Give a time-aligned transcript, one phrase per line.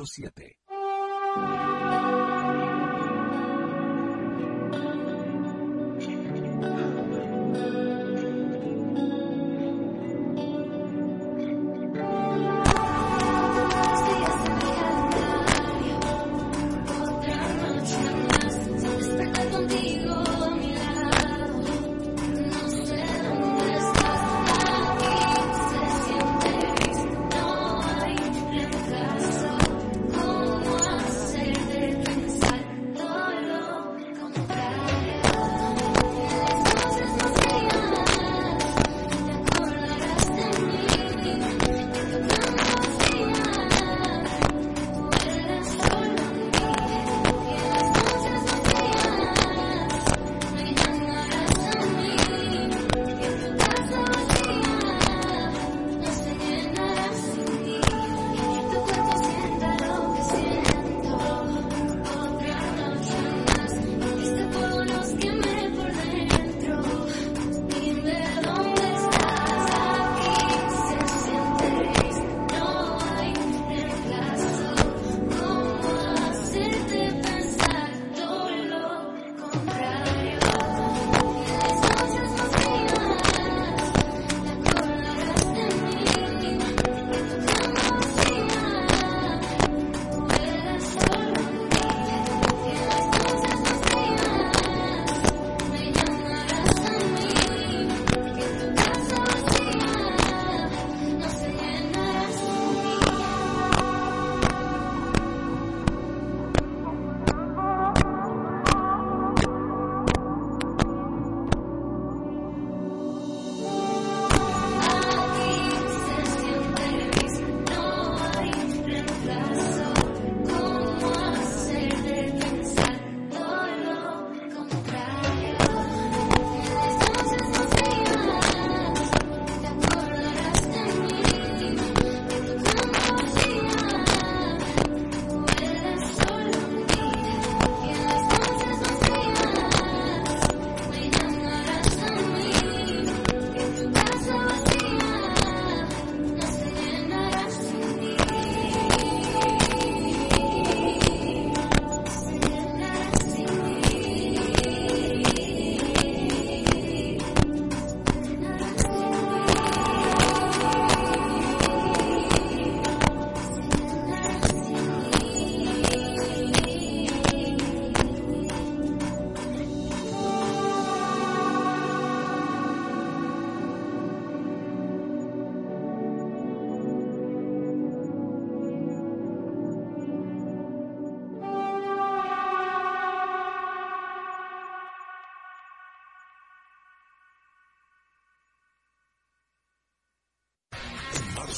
[0.00, 0.56] 95.7.
[5.98, 7.99] Despertar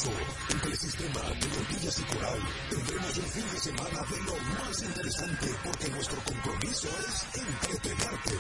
[0.03, 0.11] marzo,
[0.51, 2.41] en Telesistema, Melodías y Coral,
[2.71, 8.37] tendremos un fin de semana de lo más interesante porque nuestro compromiso es entretenerte.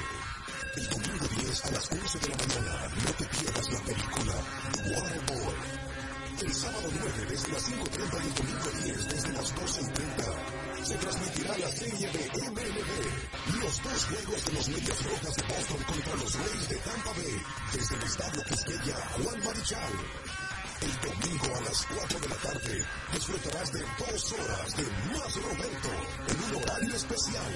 [0.77, 4.35] El domingo 10 a las 11 de la mañana, no te pierdas la película
[4.91, 5.55] Waterboy.
[6.43, 11.59] El sábado 9 desde las 5.30 y el domingo 10 desde las 12.30 se transmitirá
[11.59, 13.63] la serie de MLB.
[13.63, 17.43] Los dos juegos de los Medias Rojas de Boston contra los Rays de Tampa Bay.
[17.73, 20.42] Desde el Estadio Quisqueya, Juan Marichal.
[20.83, 25.89] El domingo a las 4 de la tarde disfrutarás de dos horas de Más Roberto
[26.27, 27.53] en un horario especial.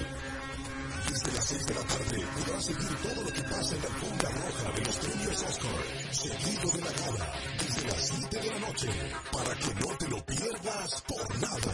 [1.09, 4.29] Desde las 6 de la tarde podrás seguir todo lo que pasa en la alfombra
[4.29, 8.89] roja de los premios Oscar, seguido de la gala, desde las 7 de la noche,
[9.33, 11.73] para que no te lo pierdas por nada.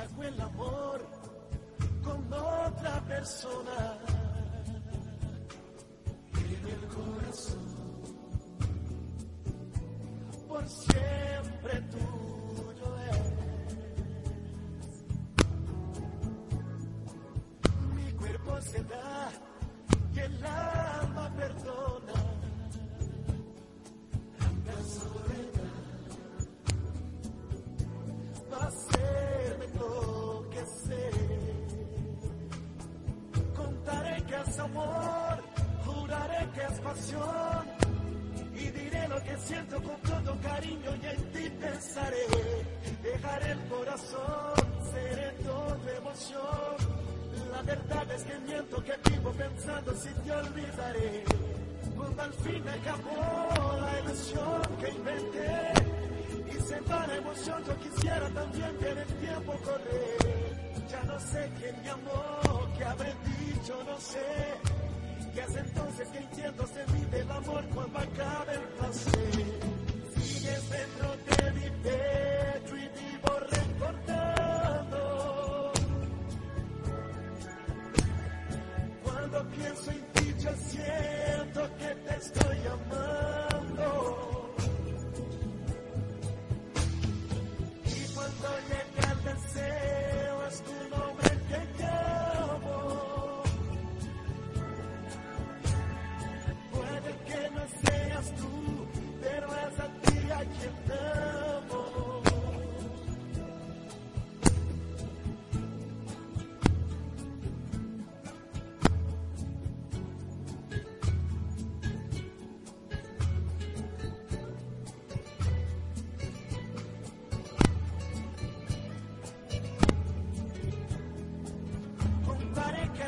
[0.00, 1.00] Hago el amor
[2.02, 3.98] con otra persona.
[6.34, 7.66] En el corazón,
[10.48, 12.09] por siempre tuyo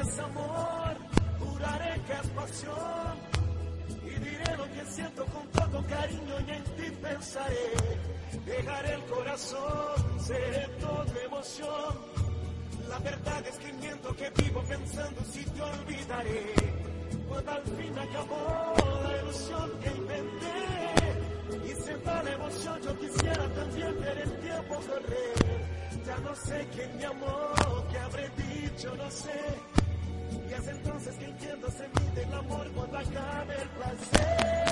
[0.02, 0.96] es amor,
[1.38, 2.64] juraré que es.
[4.04, 7.70] Y diré lo que siento con todo cariño y en ti pensaré.
[8.44, 11.94] Dejaré el corazón, seré toda emoción.
[12.88, 16.54] La verdad es que miento que vivo pensando si te olvidaré.
[17.28, 21.68] Cuando al fin acabó la ilusión que inventé.
[21.68, 25.82] Y se va la emoción, yo quisiera también ver el tiempo correr.
[26.06, 27.54] Ya no sé quién me amó,
[27.90, 29.71] qué habré dicho, no sé.
[30.52, 34.71] Y es entonces que entiendo se mide el amor cuando acabe el placer.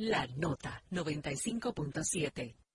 [0.00, 2.67] La Nota 95.7.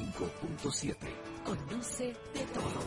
[0.00, 0.96] 105.7.
[1.44, 2.80] Conoce de todo.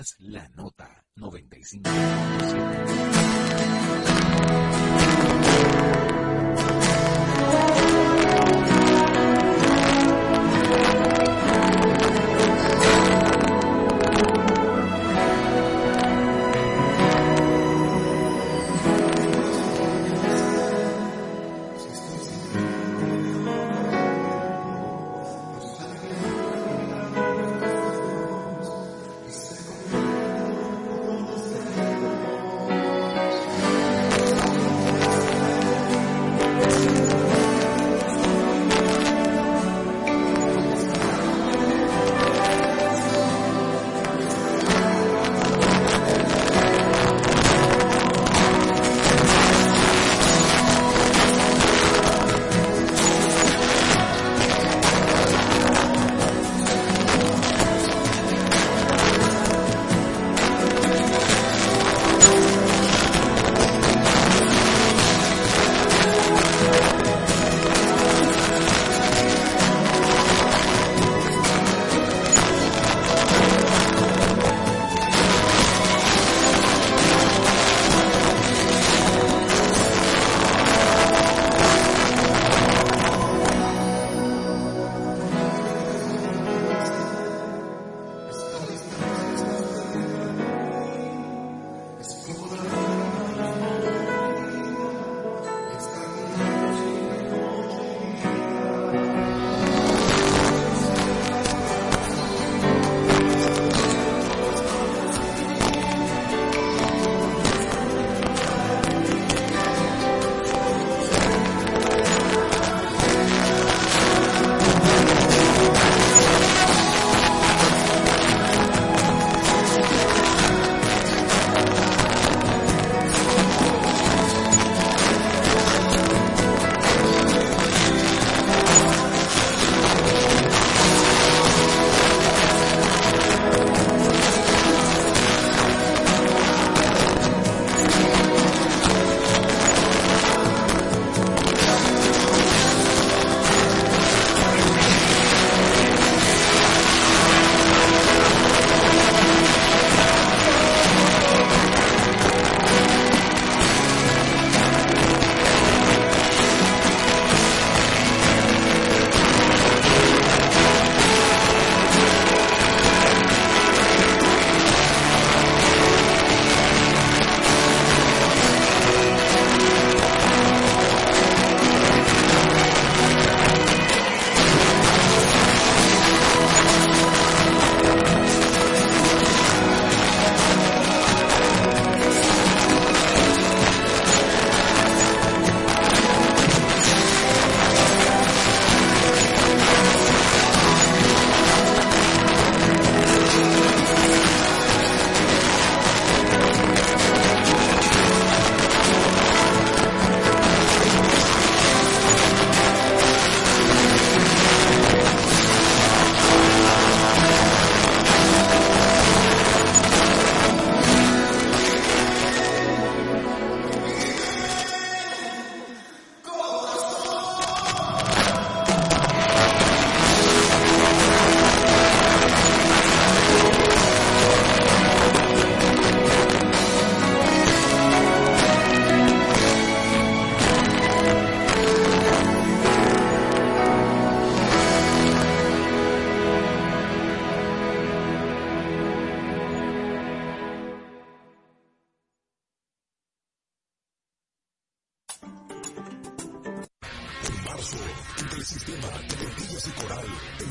[0.00, 0.49] اصلا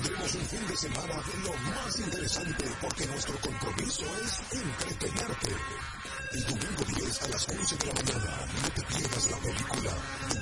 [0.01, 5.55] tendremos un fin de semana de lo más interesante porque nuestro compromiso es entretenerte.
[6.31, 9.91] El domingo 10 a las 11 de la mañana, no te pierdas la película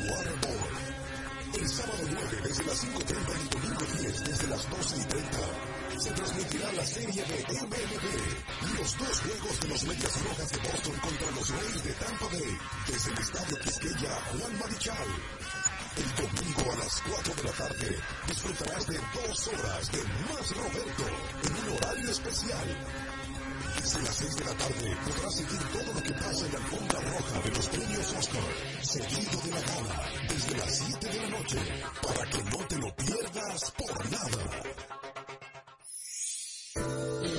[0.10, 1.62] Waterboy.
[1.62, 6.72] El sábado 9 desde las 5.30 y el domingo 10 desde las 12.30 se transmitirá
[6.74, 11.50] la serie de MLB los dos juegos de los Medias Rojas de Boston contra los
[11.50, 15.08] Reyes de Tampa Bay desde el Estadio Quisqueya Juan Marichal.
[15.98, 21.04] El domingo a las 4 de la tarde disfrutarás de dos horas de Más Roberto
[21.44, 22.68] en un horario especial.
[23.82, 27.00] Desde las 6 de la tarde podrás seguir todo lo que pasa en la alfombra
[27.00, 28.44] roja de los premios Oscar,
[28.82, 31.58] seguido de la gala, desde las 7 de la noche,
[32.04, 34.44] para que no te lo pierdas por nada.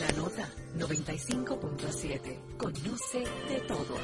[0.01, 2.57] La nota 95.7.
[2.57, 3.99] Conoce de todo.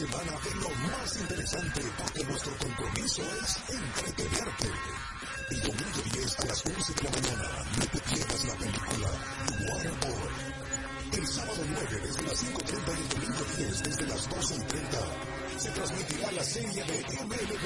[0.00, 4.72] Semana de lo más interesante porque nuestro compromiso es entretenerte.
[5.50, 9.08] El domingo 10 a las 11 de la mañana, no te pierdas la película
[9.60, 10.30] Waterboy.
[11.12, 16.32] El sábado 9 desde las 5.30 y el domingo 10 desde las 12.30 se transmitirá
[16.32, 17.64] la serie de MLB,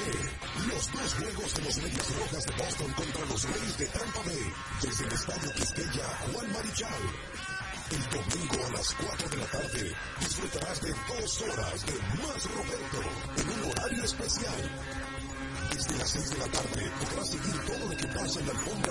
[0.67, 4.53] los dos juegos de los Medias Rojas de Boston contra los Reyes de Tampa Bay,
[4.81, 7.03] desde el Estadio Quisqueya Juan Marichal.
[7.91, 9.24] El domingo a las 4
[18.45, 18.84] lo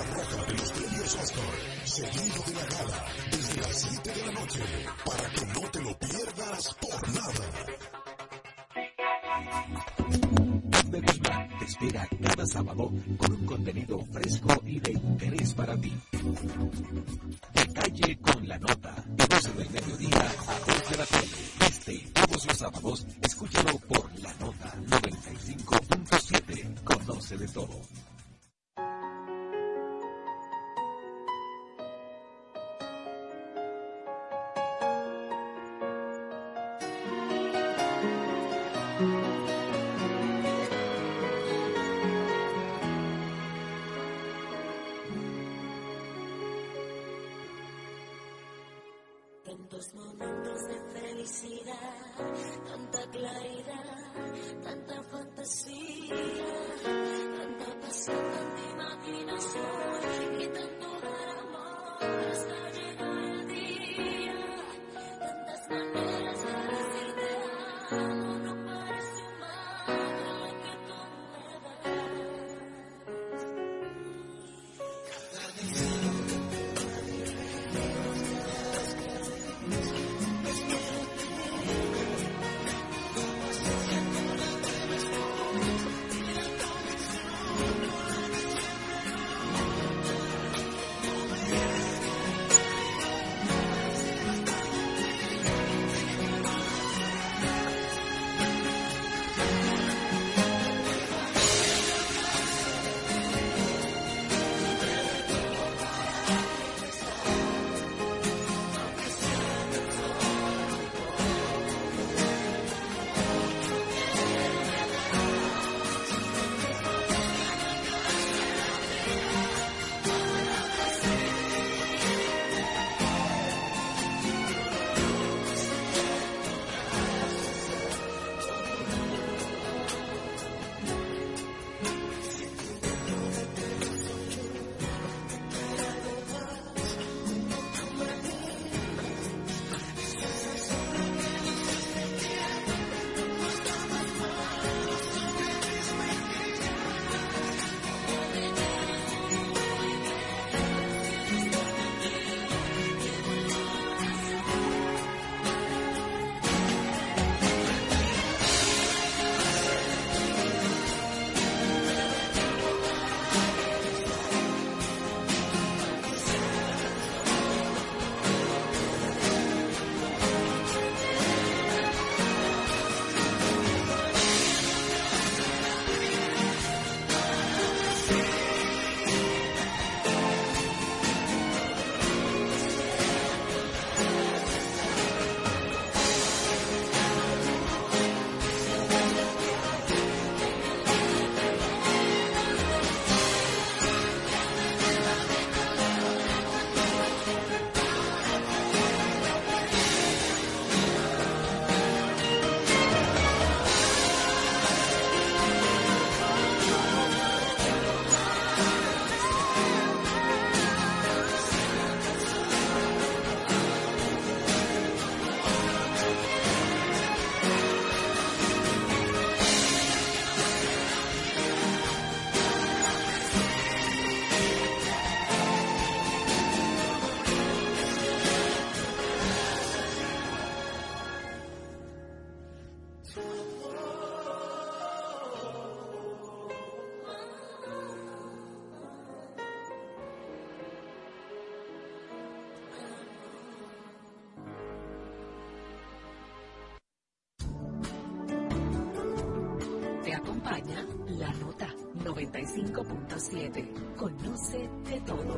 [252.85, 253.97] 95.7.
[253.97, 255.34] Conoce de todo.